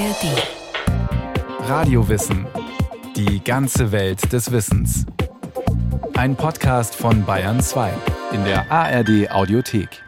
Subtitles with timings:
[0.00, 1.68] ARD.
[1.68, 2.46] Radiowissen.
[3.16, 5.04] Die ganze Welt des Wissens.
[6.14, 7.92] Ein Podcast von Bayern 2
[8.32, 10.02] in der ARD Audiothek.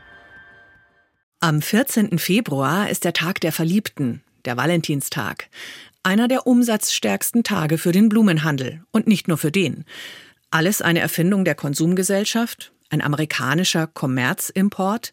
[1.40, 2.18] Am 14.
[2.18, 5.50] Februar ist der Tag der Verliebten, der Valentinstag.
[6.02, 8.82] Einer der umsatzstärksten Tage für den Blumenhandel.
[8.92, 9.84] Und nicht nur für den.
[10.50, 12.72] Alles eine Erfindung der Konsumgesellschaft?
[12.88, 15.12] Ein amerikanischer Kommerzimport?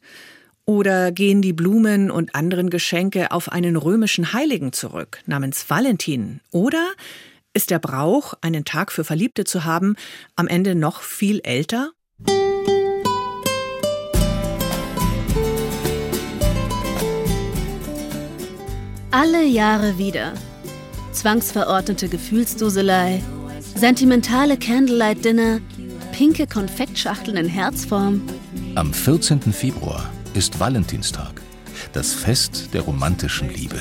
[0.70, 6.42] Oder gehen die Blumen und anderen Geschenke auf einen römischen Heiligen zurück, namens Valentin?
[6.52, 6.92] Oder
[7.56, 9.96] ist der Brauch, einen Tag für Verliebte zu haben,
[10.36, 11.90] am Ende noch viel älter?
[19.10, 20.36] Alle Jahre wieder.
[21.14, 23.24] Zwangsverordnete Gefühlsduselei,
[23.74, 25.62] sentimentale Candlelight-Dinner,
[26.12, 28.22] pinke Konfektschachteln in Herzform.
[28.76, 29.42] Am 14.
[29.52, 31.42] Februar ist Valentinstag,
[31.92, 33.76] das Fest der romantischen Liebe.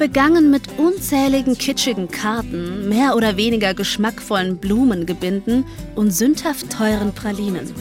[0.00, 7.72] Begangen mit unzähligen kitschigen Karten, mehr oder weniger geschmackvollen Blumengebinden und sündhaft teuren Pralinen.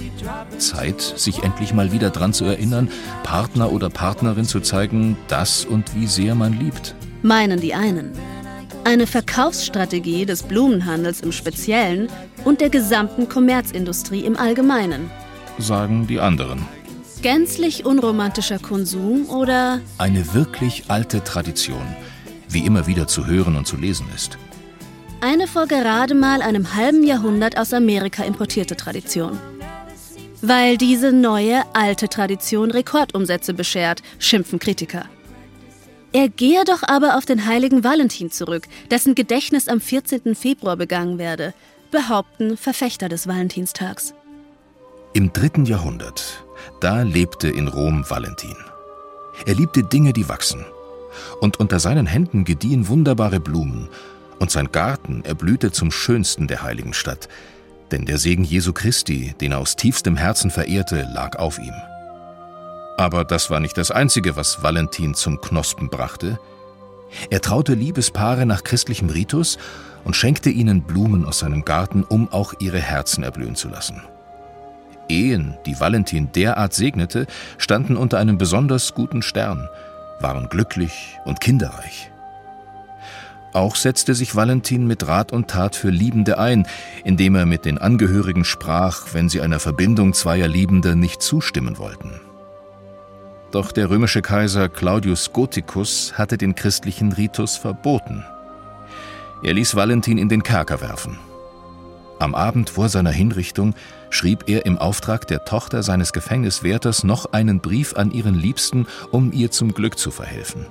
[0.60, 2.90] Zeit, sich endlich mal wieder dran zu erinnern,
[3.24, 6.94] Partner oder Partnerin zu zeigen, das und wie sehr man liebt.
[7.24, 8.12] Meinen die einen.
[8.84, 12.08] Eine Verkaufsstrategie des Blumenhandels im Speziellen
[12.46, 15.10] und der gesamten Kommerzindustrie im Allgemeinen.
[15.58, 16.68] Sagen die anderen.
[17.22, 21.96] Gänzlich unromantischer Konsum oder Eine wirklich alte Tradition,
[22.50, 24.40] wie immer wieder zu hören und zu lesen ist.
[25.22, 29.38] eine vor gerade mal einem halben Jahrhundert aus Amerika importierte Tradition.
[30.42, 35.06] Weil diese neue, alte Tradition Rekordumsätze beschert, schimpfen Kritiker.
[36.14, 40.34] Er gehe doch aber auf den heiligen Valentin zurück, dessen Gedächtnis am 14.
[40.34, 41.54] Februar begangen werde,
[41.92, 44.16] behaupten Verfechter des Valentinstags.
[45.14, 46.44] Im dritten Jahrhundert,
[46.80, 48.56] da lebte in Rom Valentin.
[49.46, 50.66] Er liebte Dinge, die wachsen.
[51.40, 53.90] Und unter seinen Händen gediehen wunderbare Blumen,
[54.40, 57.30] und sein Garten erblühte zum schönsten der heiligen Stadt,
[57.92, 61.74] denn der Segen Jesu Christi, den er aus tiefstem Herzen verehrte, lag auf ihm.
[62.98, 66.40] Aber das war nicht das Einzige, was Valentin zum Knospen brachte.
[67.30, 69.58] Er traute Liebespaare nach christlichem Ritus
[70.06, 74.02] und schenkte ihnen Blumen aus seinem Garten, um auch ihre Herzen erblühen zu lassen.
[75.12, 77.28] Ehen, die Valentin derart segnete,
[77.58, 79.68] standen unter einem besonders guten Stern,
[80.22, 82.10] waren glücklich und kinderreich.
[83.54, 86.66] Auch setzte sich Valentin mit Rat und Tat für Liebende ein,
[87.04, 92.22] indem er mit den Angehörigen sprach, wenn sie einer Verbindung zweier Liebender nicht zustimmen wollten.
[93.52, 98.24] Doch der römische Kaiser Claudius Gothicus hatte den christlichen Ritus verboten.
[99.44, 101.20] Er ließ Valentin in den Kerker werfen.
[102.20, 103.74] Am Abend vor seiner Hinrichtung
[104.12, 109.32] schrieb er im Auftrag der Tochter seines Gefängniswärters noch einen Brief an ihren Liebsten, um
[109.32, 110.68] ihr zum Glück zu verhelfen.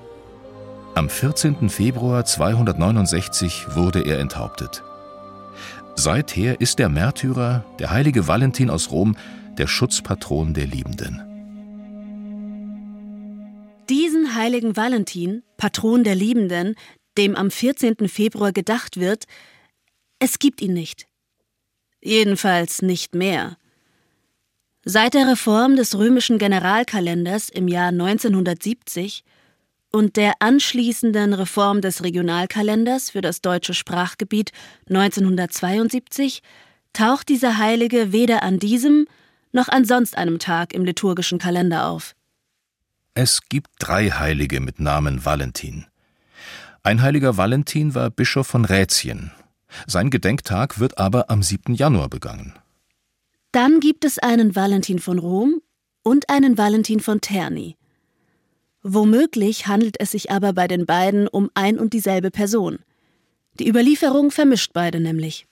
[0.95, 1.69] Am 14.
[1.69, 4.83] Februar 269 wurde er enthauptet.
[5.97, 9.17] Seither ist der Märtyrer, der heilige Valentin aus Rom,
[9.59, 11.23] der Schutzpatron der Liebenden.
[13.89, 16.77] Diesen heiligen Valentin, Patron der Liebenden,
[17.19, 18.09] dem am 14.
[18.09, 19.25] Februar gedacht wird,
[20.21, 21.10] es gibt ihn nicht.
[22.03, 23.57] Jedenfalls nicht mehr.
[24.85, 29.25] Seit der Reform des römischen Generalkalenders im Jahr 1970
[29.93, 34.53] und der anschließenden Reform des Regionalkalenders für das deutsche Sprachgebiet
[34.89, 36.43] 1972
[36.93, 39.07] taucht dieser Heilige weder an diesem
[39.53, 42.15] noch an sonst einem Tag im liturgischen Kalender auf.
[43.15, 45.87] Es gibt drei Heilige mit Namen Valentin.
[46.83, 49.33] Ein heiliger Valentin war Bischof von Rätien.
[49.87, 51.75] Sein Gedenktag wird aber am 7.
[51.75, 52.55] Januar begangen.
[53.53, 55.61] Dann gibt es einen Valentin von Rom
[56.03, 57.77] und einen Valentin von Terni.
[58.83, 62.79] Womöglich handelt es sich aber bei den beiden um ein und dieselbe Person.
[63.59, 65.47] Die Überlieferung vermischt beide nämlich.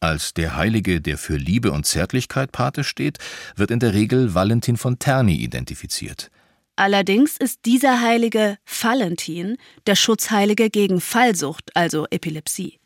[0.00, 3.18] Als der Heilige, der für Liebe und Zärtlichkeit Pate steht,
[3.54, 6.30] wird in der Regel Valentin von Terni identifiziert.
[6.76, 12.79] Allerdings ist dieser Heilige Valentin der Schutzheilige gegen Fallsucht, also Epilepsie.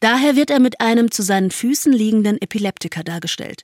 [0.00, 3.62] Daher wird er mit einem zu seinen Füßen liegenden Epileptiker dargestellt.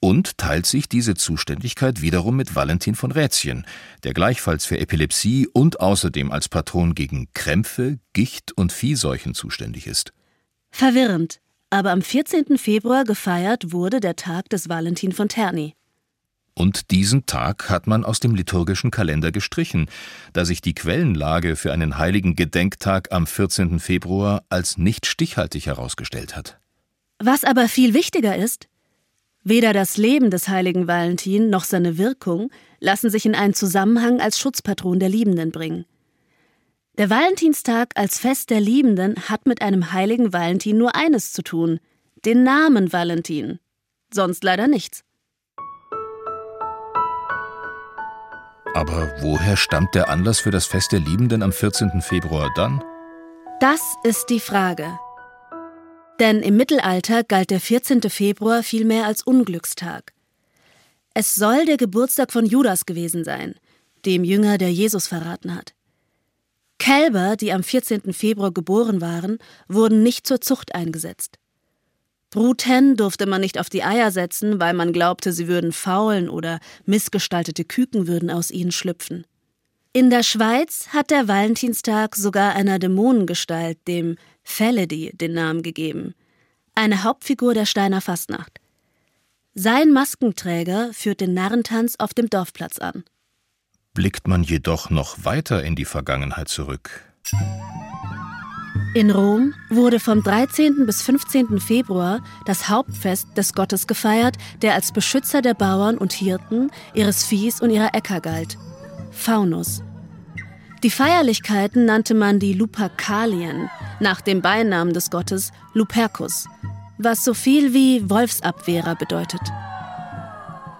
[0.00, 3.64] Und teilt sich diese Zuständigkeit wiederum mit Valentin von Rätien,
[4.02, 10.12] der gleichfalls für Epilepsie und außerdem als Patron gegen Krämpfe, Gicht und Viehseuchen zuständig ist.
[10.70, 11.40] Verwirrend,
[11.70, 12.58] aber am 14.
[12.58, 15.74] Februar gefeiert wurde der Tag des Valentin von Terni.
[16.54, 19.86] Und diesen Tag hat man aus dem liturgischen Kalender gestrichen,
[20.32, 23.80] da sich die Quellenlage für einen heiligen Gedenktag am 14.
[23.80, 26.58] Februar als nicht stichhaltig herausgestellt hat.
[27.18, 28.68] Was aber viel wichtiger ist,
[29.42, 34.38] weder das Leben des heiligen Valentin noch seine Wirkung lassen sich in einen Zusammenhang als
[34.38, 35.84] Schutzpatron der Liebenden bringen.
[36.96, 41.80] Der Valentinstag als Fest der Liebenden hat mit einem heiligen Valentin nur eines zu tun:
[42.24, 43.58] den Namen Valentin.
[44.12, 45.03] Sonst leider nichts.
[48.74, 52.02] Aber woher stammt der Anlass für das Fest der Liebenden am 14.
[52.02, 52.82] Februar dann?
[53.60, 54.98] Das ist die Frage.
[56.18, 58.02] Denn im Mittelalter galt der 14.
[58.10, 60.12] Februar vielmehr als Unglückstag.
[61.14, 63.54] Es soll der Geburtstag von Judas gewesen sein,
[64.04, 65.72] dem Jünger, der Jesus verraten hat.
[66.78, 68.12] Kälber, die am 14.
[68.12, 69.38] Februar geboren waren,
[69.68, 71.38] wurden nicht zur Zucht eingesetzt.
[72.34, 76.58] Bruthennen durfte man nicht auf die Eier setzen, weil man glaubte, sie würden faulen oder
[76.84, 79.24] missgestaltete Küken würden aus ihnen schlüpfen.
[79.92, 86.14] In der Schweiz hat der Valentinstag sogar einer Dämonengestalt, dem Feledy, den Namen gegeben.
[86.74, 88.60] Eine Hauptfigur der Steiner Fastnacht.
[89.54, 93.04] Sein Maskenträger führt den Narrentanz auf dem Dorfplatz an
[93.94, 97.14] blickt man jedoch noch weiter in die Vergangenheit zurück.
[98.94, 100.86] In Rom wurde vom 13.
[100.86, 101.58] bis 15.
[101.58, 107.60] Februar das Hauptfest des Gottes gefeiert, der als Beschützer der Bauern und Hirten, ihres Viehs
[107.60, 108.56] und ihrer Äcker galt.
[109.10, 109.82] Faunus.
[110.84, 113.68] Die Feierlichkeiten nannte man die Lupercalien,
[113.98, 116.46] nach dem Beinamen des Gottes Lupercus,
[116.96, 119.40] was so viel wie Wolfsabwehrer bedeutet.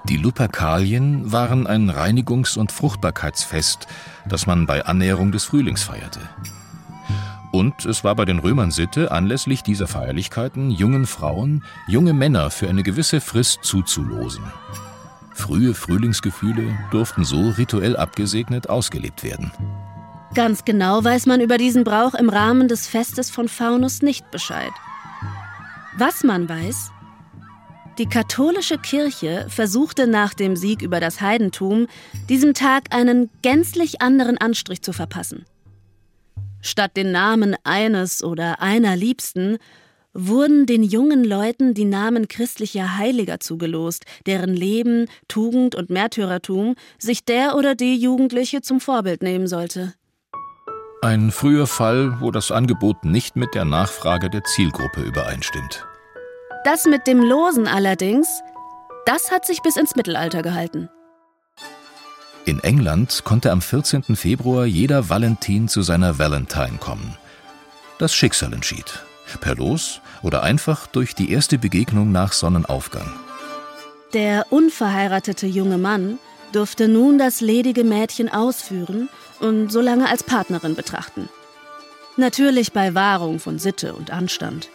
[0.09, 3.89] Die Luperkalien waren ein Reinigungs- und Fruchtbarkeitsfest,
[4.29, 6.21] das man bei Annäherung des Frühlings feierte.
[7.55, 12.69] Und es war bei den Römern Sitte, anlässlich dieser Feierlichkeiten jungen Frauen junge Männer für
[12.69, 14.43] eine gewisse Frist zuzulosen.
[15.33, 19.53] Frühe Frühlingsgefühle durften so rituell abgesegnet ausgelebt werden.
[20.35, 24.73] Ganz genau weiß man über diesen Brauch im Rahmen des Festes von Faunus nicht Bescheid.
[25.97, 26.91] Was man weiß,
[27.99, 31.87] die katholische Kirche versuchte nach dem Sieg über das Heidentum,
[32.29, 35.45] diesem Tag einen gänzlich anderen Anstrich zu verpassen.
[36.65, 39.59] Statt den Namen eines oder einer Liebsten
[40.15, 47.27] wurden den jungen Leuten die Namen christlicher Heiliger zugelost, deren Leben, Tugend und Märtyrertum sich
[47.27, 49.93] der oder die Jugendliche zum Vorbild nehmen sollte.
[51.03, 55.87] Ein früher Fall, wo das Angebot nicht mit der Nachfrage der Zielgruppe übereinstimmt.
[56.65, 58.27] Das mit dem Losen allerdings,
[59.05, 60.89] das hat sich bis ins Mittelalter gehalten.
[62.47, 64.17] In England konnte am 14.
[64.17, 67.17] Februar jeder Valentin zu seiner Valentine kommen.
[67.99, 68.85] Das Schicksal entschied.
[69.41, 73.11] Per Los oder einfach durch die erste Begegnung nach Sonnenaufgang.
[74.13, 76.19] Der unverheiratete junge Mann
[76.53, 79.09] durfte nun das ledige Mädchen ausführen
[79.41, 81.31] und so lange als Partnerin betrachten.
[82.17, 84.69] Natürlich bei Wahrung von Sitte und Anstand.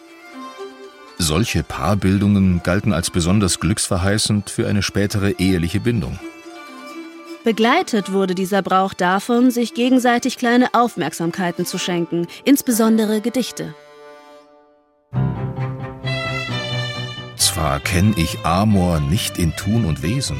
[1.18, 6.18] Solche Paarbildungen galten als besonders glücksverheißend für eine spätere eheliche Bindung.
[7.42, 13.74] Begleitet wurde dieser Brauch davon, sich gegenseitig kleine Aufmerksamkeiten zu schenken, insbesondere Gedichte.
[17.36, 20.36] Zwar kenne ich Amor nicht in Tun und Wesen,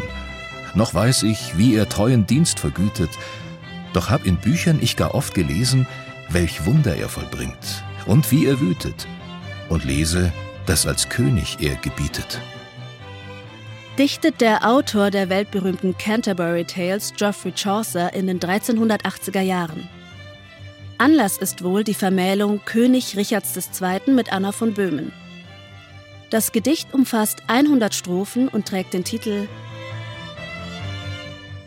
[0.75, 3.11] noch weiß ich, wie er treuen Dienst vergütet,
[3.95, 5.87] doch hab in Büchern ich gar oft gelesen,
[6.29, 9.09] welch Wunder er vollbringt und wie er wütet,
[9.71, 10.33] und lese,
[10.67, 12.41] das als König er gebietet.
[14.01, 19.87] Dichtet der Autor der weltberühmten Canterbury Tales, Geoffrey Chaucer, in den 1380er Jahren.
[20.97, 24.15] Anlass ist wohl die Vermählung König Richards II.
[24.15, 25.13] mit Anna von Böhmen.
[26.31, 29.47] Das Gedicht umfasst 100 Strophen und trägt den Titel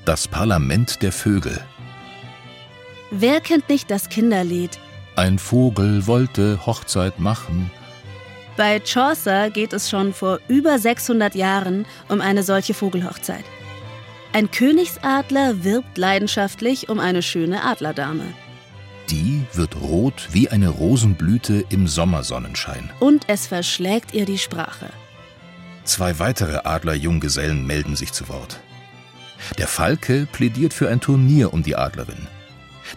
[0.04, 1.62] Das Parlament der Vögel.
[3.12, 4.80] Wer kennt nicht das Kinderlied?
[5.16, 7.70] Ein Vogel wollte Hochzeit machen,
[8.56, 13.46] bei Chaucer geht es schon vor über 600 Jahren um eine solche Vogelhochzeit.
[14.32, 18.26] Ein Königsadler wirbt leidenschaftlich um eine schöne Adlerdame.
[19.10, 22.90] Die wird rot wie eine Rosenblüte im Sommersonnenschein.
[23.00, 24.88] Und es verschlägt ihr die Sprache.
[25.84, 28.60] Zwei weitere Adlerjunggesellen melden sich zu Wort.
[29.58, 32.28] Der Falke plädiert für ein Turnier um die Adlerin.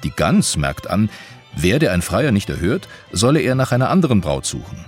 [0.05, 1.11] Die Gans merkt an,
[1.57, 4.85] werde ein Freier nicht erhört, solle er nach einer anderen Braut suchen.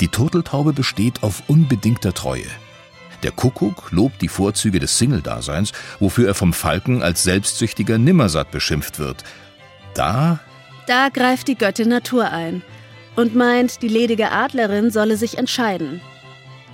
[0.00, 2.46] Die Turteltaube besteht auf unbedingter Treue.
[3.22, 8.98] Der Kuckuck lobt die Vorzüge des Single-Daseins, wofür er vom Falken als selbstsüchtiger Nimmersatt beschimpft
[8.98, 9.24] wird.
[9.94, 10.40] Da.
[10.86, 12.62] Da greift die Göttin Natur ein
[13.16, 16.02] und meint, die ledige Adlerin solle sich entscheiden.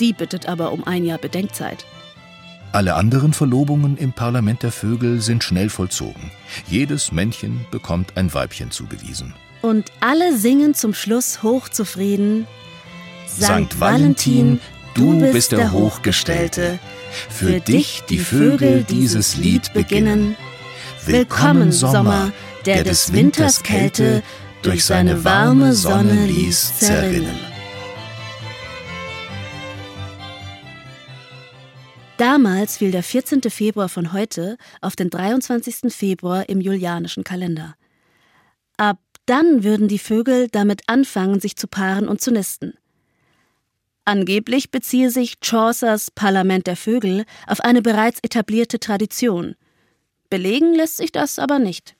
[0.00, 1.87] Die bittet aber um ein Jahr Bedenkzeit.
[2.73, 6.31] Alle anderen Verlobungen im Parlament der Vögel sind schnell vollzogen.
[6.67, 9.35] Jedes Männchen bekommt ein Weibchen zugewiesen.
[9.61, 12.49] Und alle singen zum Schluss hochzufrieden
[13.39, 14.61] Sankt Valentin,
[14.95, 16.79] du bist der Hochgestellte.
[17.29, 20.37] Für dich die Vögel dieses Lied beginnen.
[21.07, 22.33] Willkommen, Sommer,
[22.67, 24.23] der des Winters Kälte
[24.62, 27.39] durch seine warme Sonne ließ zerrinnen.
[32.19, 33.43] Damals fiel der 14.
[33.51, 35.93] Februar von heute auf den 23.
[35.93, 37.75] Februar im julianischen Kalender.
[38.77, 42.75] Ab dann würden die Vögel damit anfangen, sich zu paaren und zu nisten.
[44.04, 49.54] Angeblich beziehe sich Chaucers Parlament der Vögel auf eine bereits etablierte Tradition.
[50.28, 51.94] Belegen lässt sich das aber nicht.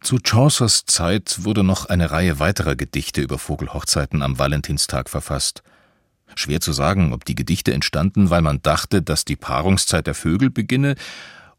[0.00, 5.62] Zu Chaucers Zeit wurde noch eine Reihe weiterer Gedichte über Vogelhochzeiten am Valentinstag verfasst.
[6.34, 10.50] Schwer zu sagen, ob die Gedichte entstanden, weil man dachte, dass die Paarungszeit der Vögel
[10.50, 10.94] beginne,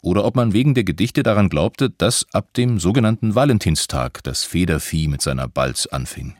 [0.01, 5.09] oder ob man wegen der Gedichte daran glaubte, dass ab dem sogenannten Valentinstag das Federvieh
[5.09, 6.37] mit seiner Balz anfing.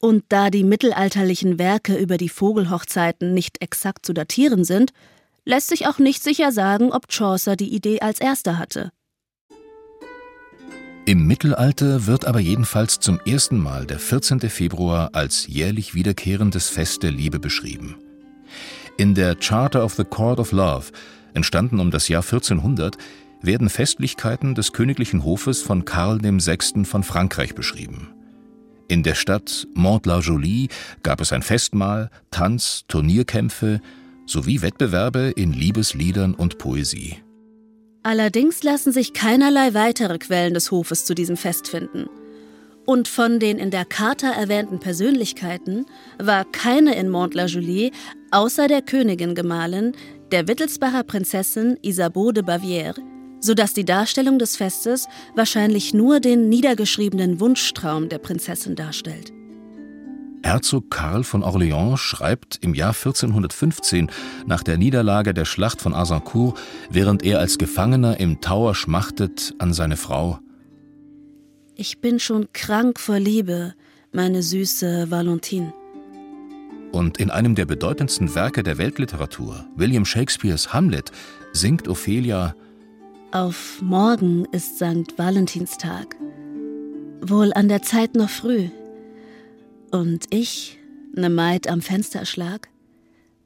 [0.00, 4.92] Und da die mittelalterlichen Werke über die Vogelhochzeiten nicht exakt zu datieren sind,
[5.44, 8.90] lässt sich auch nicht sicher sagen, ob Chaucer die Idee als erster hatte.
[11.06, 14.40] Im Mittelalter wird aber jedenfalls zum ersten Mal der 14.
[14.50, 17.94] Februar als jährlich wiederkehrendes Fest der Liebe beschrieben.
[18.98, 20.86] In der Charter of the Court of Love,
[21.32, 22.98] entstanden um das Jahr 1400,
[23.40, 26.84] werden Festlichkeiten des königlichen Hofes von Karl VI.
[26.84, 28.15] von Frankreich beschrieben.
[28.88, 30.68] In der Stadt Mont-la-Jolie
[31.02, 33.80] gab es ein Festmahl, Tanz, Turnierkämpfe
[34.26, 37.16] sowie Wettbewerbe in Liebesliedern und Poesie.
[38.04, 42.06] Allerdings lassen sich keinerlei weitere Quellen des Hofes zu diesem Fest finden.
[42.84, 45.86] Und von den in der Charta erwähnten Persönlichkeiten
[46.20, 47.90] war keine in Mont-la-Jolie
[48.30, 49.92] außer der Königin Gemahlin,
[50.30, 52.94] der Wittelsbacher Prinzessin Isabeau de Bavière,
[53.46, 59.32] sodass die Darstellung des Festes wahrscheinlich nur den niedergeschriebenen Wunschtraum der Prinzessin darstellt.
[60.42, 64.10] Herzog Karl von Orléans schreibt im Jahr 1415
[64.46, 66.58] nach der Niederlage der Schlacht von Azincourt,
[66.90, 70.38] während er als Gefangener im Tower schmachtet, an seine Frau
[71.74, 73.74] Ich bin schon krank vor Liebe,
[74.12, 75.72] meine süße Valentine.
[76.92, 81.10] Und in einem der bedeutendsten Werke der Weltliteratur, William Shakespeares Hamlet,
[81.52, 82.54] singt Ophelia
[83.32, 85.18] Auf morgen ist St.
[85.18, 86.14] Valentinstag.
[87.20, 88.68] Wohl an der Zeit noch früh,
[89.90, 90.78] und ich,
[91.12, 92.68] ne Maid am Fensterschlag,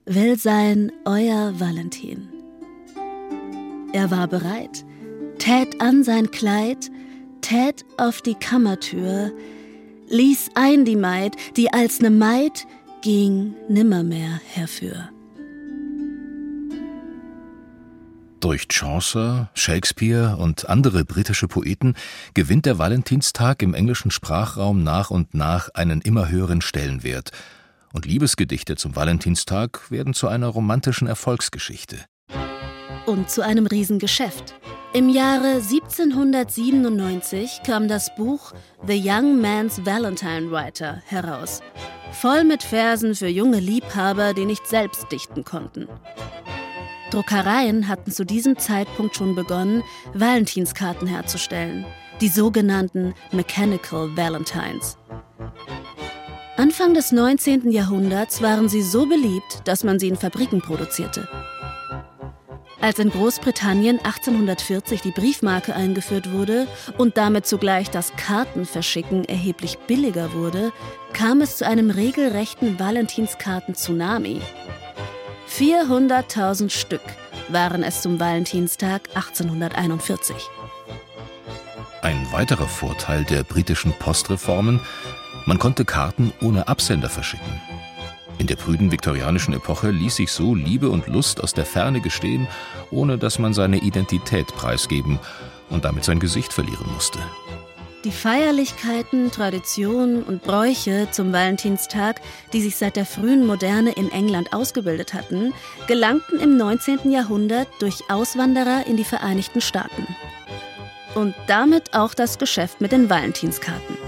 [0.04, 2.28] will sein euer Valentin.
[3.94, 4.84] Er war bereit,
[5.38, 6.90] tät an sein Kleid,
[7.40, 9.32] tät auf die Kammertür,
[10.08, 12.66] ließ ein die Maid, die als ne Maid
[13.00, 15.08] ging nimmermehr herfür.
[18.40, 21.94] Durch Chaucer, Shakespeare und andere britische Poeten
[22.32, 27.32] gewinnt der Valentinstag im englischen Sprachraum nach und nach einen immer höheren Stellenwert.
[27.92, 31.98] Und Liebesgedichte zum Valentinstag werden zu einer romantischen Erfolgsgeschichte.
[33.04, 34.54] Und zu einem Riesengeschäft.
[34.94, 38.54] Im Jahre 1797 kam das Buch
[38.86, 41.60] The Young Man's Valentine Writer heraus,
[42.12, 45.88] voll mit Versen für junge Liebhaber, die nicht selbst dichten konnten.
[47.10, 49.82] Druckereien hatten zu diesem Zeitpunkt schon begonnen,
[50.14, 51.84] Valentinskarten herzustellen,
[52.20, 54.96] die sogenannten Mechanical Valentines.
[56.56, 57.70] Anfang des 19.
[57.70, 61.26] Jahrhunderts waren sie so beliebt, dass man sie in Fabriken produzierte.
[62.82, 70.32] Als in Großbritannien 1840 die Briefmarke eingeführt wurde und damit zugleich das Kartenverschicken erheblich billiger
[70.32, 70.72] wurde,
[71.12, 74.40] kam es zu einem regelrechten Valentinskarten-Tsunami.
[75.50, 77.02] 400.000 Stück
[77.48, 80.36] waren es zum Valentinstag 1841.
[82.02, 84.80] Ein weiterer Vorteil der britischen Postreformen,
[85.46, 87.60] man konnte Karten ohne Absender verschicken.
[88.38, 92.46] In der prüden viktorianischen Epoche ließ sich so Liebe und Lust aus der Ferne gestehen,
[92.90, 95.18] ohne dass man seine Identität preisgeben
[95.68, 97.18] und damit sein Gesicht verlieren musste.
[98.04, 102.22] Die Feierlichkeiten, Traditionen und Bräuche zum Valentinstag,
[102.54, 105.52] die sich seit der frühen Moderne in England ausgebildet hatten,
[105.86, 107.10] gelangten im 19.
[107.10, 110.06] Jahrhundert durch Auswanderer in die Vereinigten Staaten.
[111.14, 113.98] Und damit auch das Geschäft mit den Valentinskarten.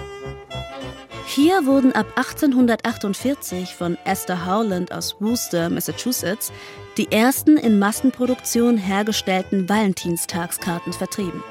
[1.26, 6.50] Hier wurden ab 1848 von Esther Howland aus Worcester, Massachusetts,
[6.96, 11.42] die ersten in Massenproduktion hergestellten Valentinstagskarten vertrieben.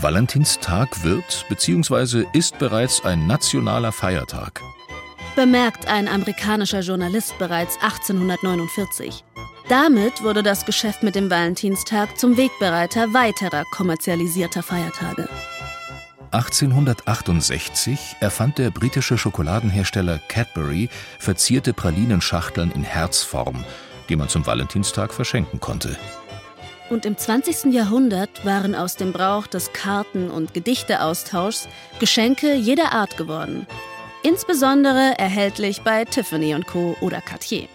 [0.00, 2.24] Valentinstag wird bzw.
[2.32, 4.62] ist bereits ein nationaler Feiertag.
[5.34, 9.24] Bemerkt ein amerikanischer Journalist bereits 1849.
[9.68, 15.28] Damit wurde das Geschäft mit dem Valentinstag zum Wegbereiter weiterer kommerzialisierter Feiertage.
[16.30, 23.64] 1868 erfand der britische Schokoladenhersteller Cadbury verzierte Pralinenschachteln in Herzform,
[24.08, 25.96] die man zum Valentinstag verschenken konnte.
[26.90, 27.72] Und im 20.
[27.72, 31.68] Jahrhundert waren aus dem Brauch des Karten- und Gedichteaustauschs
[32.00, 33.66] Geschenke jeder Art geworden.
[34.22, 36.96] Insbesondere erhältlich bei Tiffany Co.
[37.00, 37.68] oder Cartier.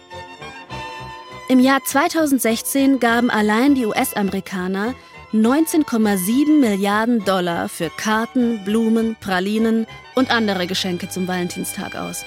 [1.48, 4.94] Im Jahr 2016 gaben allein die US-Amerikaner
[5.32, 12.24] 19,7 Milliarden Dollar für Karten, Blumen, Pralinen und andere Geschenke zum Valentinstag aus.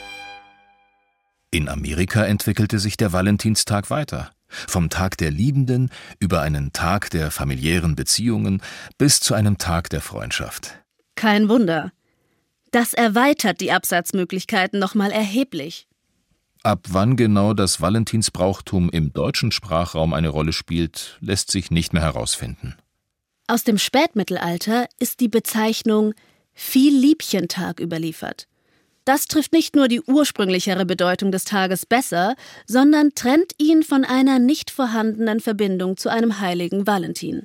[1.52, 4.32] In Amerika entwickelte sich der Valentinstag weiter.
[4.50, 5.90] Vom Tag der Liebenden
[6.20, 8.62] über einen Tag der familiären Beziehungen
[8.98, 10.80] bis zu einem Tag der Freundschaft.
[11.16, 11.92] Kein Wunder.
[12.72, 15.88] Das erweitert die Absatzmöglichkeiten nochmal erheblich.
[16.64, 22.02] Ab wann genau das Valentinsbrauchtum im deutschen Sprachraum eine Rolle spielt, lässt sich nicht mehr
[22.02, 22.76] herausfinden.
[23.48, 26.14] Aus dem Spätmittelalter ist die Bezeichnung
[26.54, 28.48] Vielliebchentag überliefert.
[29.08, 32.36] Das trifft nicht nur die ursprünglichere Bedeutung des Tages besser,
[32.66, 37.44] sondern trennt ihn von einer nicht vorhandenen Verbindung zu einem heiligen Valentin.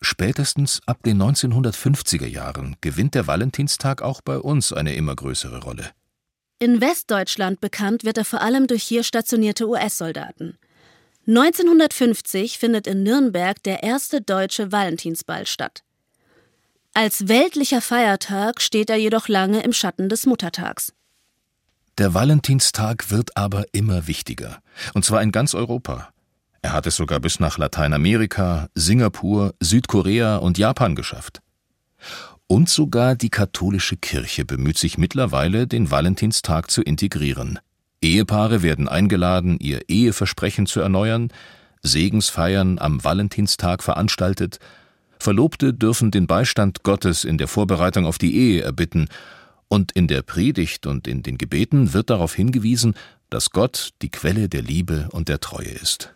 [0.00, 5.90] Spätestens ab den 1950er Jahren gewinnt der Valentinstag auch bei uns eine immer größere Rolle.
[6.60, 10.58] In Westdeutschland bekannt wird er vor allem durch hier stationierte US-Soldaten.
[11.26, 15.82] 1950 findet in Nürnberg der erste deutsche Valentinsball statt.
[17.00, 20.92] Als weltlicher Feiertag steht er jedoch lange im Schatten des Muttertags.
[21.96, 24.58] Der Valentinstag wird aber immer wichtiger,
[24.94, 26.08] und zwar in ganz Europa.
[26.60, 31.40] Er hat es sogar bis nach Lateinamerika, Singapur, Südkorea und Japan geschafft.
[32.48, 37.60] Und sogar die katholische Kirche bemüht sich mittlerweile, den Valentinstag zu integrieren.
[38.02, 41.28] Ehepaare werden eingeladen, ihr Eheversprechen zu erneuern,
[41.80, 44.58] Segensfeiern am Valentinstag veranstaltet
[45.20, 49.08] Verlobte dürfen den Beistand Gottes in der Vorbereitung auf die Ehe erbitten,
[49.68, 52.94] und in der Predigt und in den Gebeten wird darauf hingewiesen,
[53.30, 56.14] dass Gott die Quelle der Liebe und der Treue ist.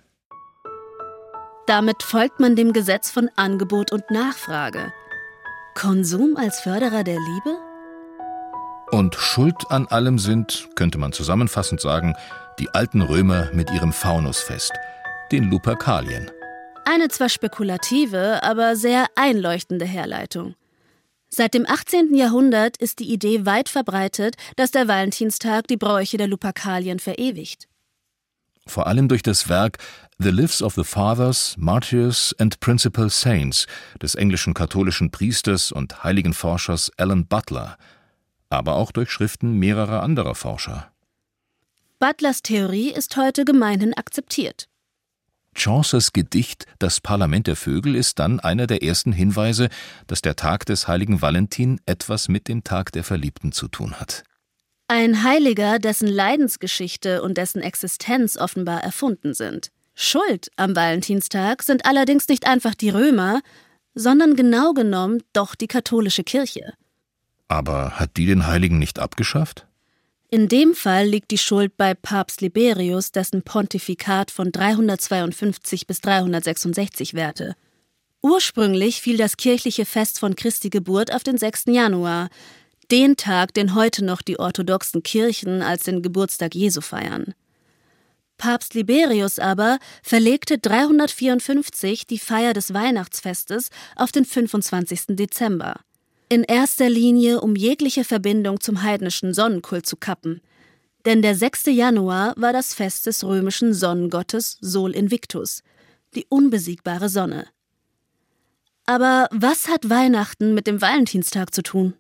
[1.67, 4.93] Damit folgt man dem Gesetz von Angebot und Nachfrage.
[5.75, 7.59] Konsum als Förderer der Liebe?
[8.91, 12.15] Und Schuld an allem sind, könnte man zusammenfassend sagen,
[12.59, 14.73] die alten Römer mit ihrem Faunusfest,
[15.31, 16.31] den Luperkalien.
[16.85, 20.55] Eine zwar spekulative, aber sehr einleuchtende Herleitung.
[21.29, 22.15] Seit dem 18.
[22.15, 27.69] Jahrhundert ist die Idee weit verbreitet, dass der Valentinstag die Bräuche der Luperkalien verewigt.
[28.67, 29.79] Vor allem durch das Werk
[30.19, 33.67] The Lives of the Fathers, Martyrs and Principal Saints
[34.01, 37.77] des englischen katholischen Priesters und heiligen Forschers Alan Butler,
[38.51, 40.93] aber auch durch Schriften mehrerer anderer Forscher.
[41.99, 44.69] Butlers Theorie ist heute gemeinhin akzeptiert.
[45.55, 49.69] Chaucers Gedicht Das Parlament der Vögel ist dann einer der ersten Hinweise,
[50.07, 54.25] dass der Tag des heiligen Valentin etwas mit dem Tag der Verliebten zu tun hat.
[54.89, 59.69] Ein Heiliger, dessen Leidensgeschichte und dessen Existenz offenbar erfunden sind.
[59.95, 63.41] Schuld am Valentinstag sind allerdings nicht einfach die Römer,
[63.95, 66.75] sondern genau genommen doch die katholische Kirche.
[67.49, 69.67] Aber hat die den Heiligen nicht abgeschafft?
[70.35, 77.13] In dem Fall liegt die Schuld bei Papst Liberius, dessen Pontifikat von 352 bis 366
[77.13, 77.55] währte.
[78.23, 81.65] Ursprünglich fiel das kirchliche Fest von Christi Geburt auf den 6.
[81.67, 82.31] Januar,
[82.91, 87.35] den Tag, den heute noch die orthodoxen Kirchen als den Geburtstag Jesu feiern.
[88.39, 95.09] Papst Liberius aber verlegte 354 die Feier des Weihnachtsfestes auf den 25.
[95.09, 95.75] Dezember
[96.33, 100.41] in erster Linie um jegliche Verbindung zum heidnischen Sonnenkult zu kappen.
[101.05, 101.67] Denn der 6.
[101.67, 105.63] Januar war das Fest des römischen Sonnengottes Sol Invictus,
[106.15, 107.49] die unbesiegbare Sonne.
[108.87, 111.93] Aber was hat Weihnachten mit dem Valentinstag zu tun?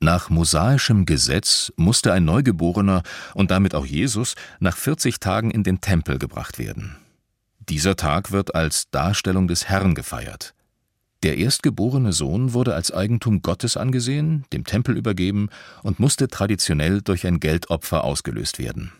[0.00, 3.02] Nach mosaischem Gesetz musste ein Neugeborener
[3.34, 6.96] und damit auch Jesus nach 40 Tagen in den Tempel gebracht werden.
[7.68, 10.54] Dieser Tag wird als Darstellung des Herrn gefeiert.
[11.24, 15.48] Der erstgeborene Sohn wurde als Eigentum Gottes angesehen, dem Tempel übergeben
[15.82, 18.92] und musste traditionell durch ein Geldopfer ausgelöst werden.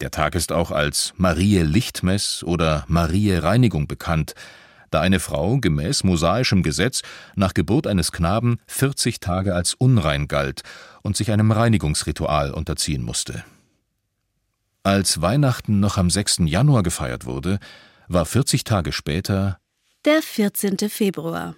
[0.00, 4.34] Der Tag ist auch als Marie Lichtmess oder Marie Reinigung bekannt,
[4.90, 7.02] da eine Frau gemäß mosaischem Gesetz
[7.36, 10.62] nach Geburt eines Knaben 40 Tage als unrein galt
[11.02, 13.44] und sich einem Reinigungsritual unterziehen musste.
[14.82, 16.40] Als Weihnachten noch am 6.
[16.46, 17.60] Januar gefeiert wurde,
[18.08, 19.59] war 40 Tage später
[20.04, 20.78] der 14.
[20.88, 21.56] Februar.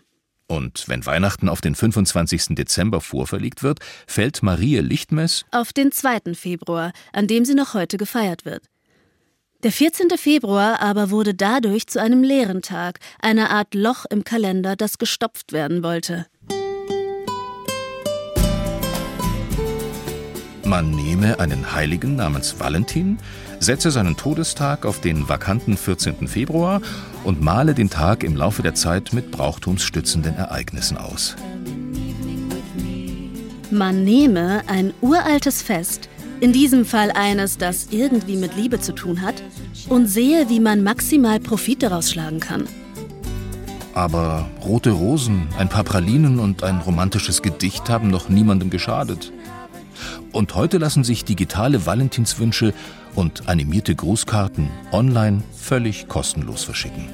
[0.48, 2.56] Und wenn Weihnachten auf den 25.
[2.56, 6.34] Dezember vorverlegt wird, fällt Marie Lichtmess auf den 2.
[6.34, 8.64] Februar, an dem sie noch heute gefeiert wird.
[9.62, 10.08] Der 14.
[10.16, 15.52] Februar aber wurde dadurch zu einem leeren Tag, einer Art Loch im Kalender, das gestopft
[15.52, 16.26] werden wollte.
[20.64, 23.18] Man nehme einen Heiligen namens Valentin,
[23.62, 26.26] setze seinen Todestag auf den vakanten 14.
[26.26, 26.80] Februar
[27.22, 31.36] und male den Tag im Laufe der Zeit mit brauchtumsstützenden Ereignissen aus.
[33.70, 36.08] Man nehme ein uraltes Fest,
[36.40, 39.42] in diesem Fall eines, das irgendwie mit Liebe zu tun hat,
[39.88, 42.64] und sehe, wie man maximal Profit daraus schlagen kann.
[43.94, 49.32] Aber rote Rosen, ein paar Pralinen und ein romantisches Gedicht haben noch niemandem geschadet.
[50.32, 52.72] Und heute lassen sich digitale Valentinswünsche
[53.14, 57.08] und animierte Grußkarten online völlig kostenlos verschicken.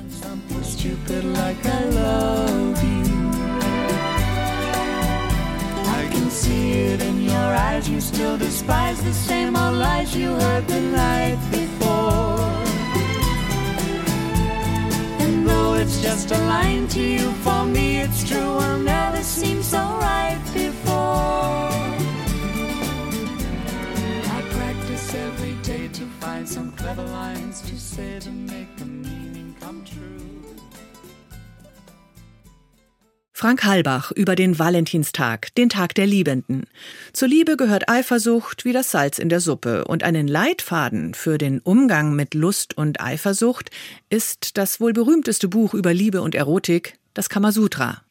[18.09, 18.39] it's true.
[18.39, 21.78] I'll never seem so right before.
[26.49, 30.19] Some clever lines to say to make the meaning come true.
[33.33, 36.65] Frank Halbach über den Valentinstag, den Tag der Liebenden.
[37.13, 41.61] Zur Liebe gehört Eifersucht wie das Salz in der Suppe und einen Leitfaden für den
[41.61, 43.71] Umgang mit Lust und Eifersucht
[44.09, 48.03] ist das wohl berühmteste Buch über Liebe und Erotik, das Kamasutra.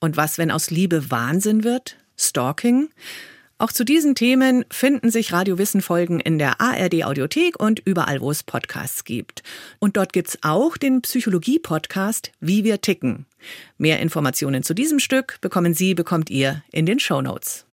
[0.00, 1.98] Und was, wenn aus Liebe Wahnsinn wird?
[2.16, 2.88] Stalking?
[3.56, 9.04] Auch zu diesen Themen finden sich Radiowissen-Folgen in der ARD-Audiothek und überall, wo es Podcasts
[9.04, 9.42] gibt.
[9.78, 13.26] Und dort gibt's auch den Psychologie-Podcast Wie wir ticken.
[13.78, 17.64] Mehr Informationen zu diesem Stück bekommen Sie, bekommt ihr in den Show Notes.